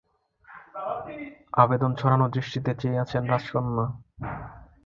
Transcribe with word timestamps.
আবেদন 1.53 1.91
ছড়ানো 1.95 2.25
দৃষ্টিতে 2.35 2.71
চেয়ে 2.81 3.01
আছেন 3.03 3.23
রাজকন্যা। 3.25 3.85